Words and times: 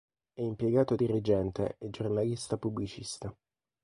È 0.33 0.41
impiegato 0.41 0.95
dirigente 0.95 1.75
e 1.77 1.91
giornalista 1.91 2.57
pubblicista. 2.57 3.31